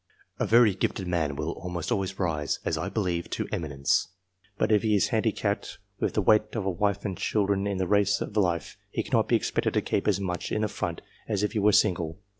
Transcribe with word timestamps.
A 0.39 0.47
very 0.47 0.73
gifted 0.73 1.07
man 1.07 1.35
will 1.35 1.51
almost 1.51 1.91
always 1.91 2.17
rise, 2.17 2.59
as 2.65 2.75
I 2.75 2.89
believe, 2.89 3.29
to 3.29 3.47
eminence; 3.51 4.07
but 4.57 4.71
if 4.71 4.81
he 4.81 4.95
is 4.95 5.09
handicapped 5.09 5.77
with 5.99 6.15
the 6.15 6.23
weight 6.23 6.55
of 6.55 6.65
a 6.65 6.71
wife 6.71 7.05
and 7.05 7.15
children 7.15 7.67
in 7.67 7.77
the 7.77 7.85
race 7.85 8.19
of 8.19 8.35
life, 8.35 8.77
he 8.89 9.03
cannot 9.03 9.27
be 9.27 9.35
expected 9.35 9.75
to 9.75 9.81
keep 9.83 10.07
as 10.07 10.19
much 10.19 10.51
in 10.51 10.63
the 10.63 10.67
front 10.67 11.01
as 11.29 11.43
if 11.43 11.51
he 11.51 11.59
were 11.59 11.71
single. 11.71 12.17